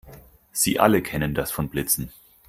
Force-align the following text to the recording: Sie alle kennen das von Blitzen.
Sie 0.51 0.79
alle 0.79 1.03
kennen 1.03 1.35
das 1.35 1.51
von 1.51 1.69
Blitzen. 1.69 2.11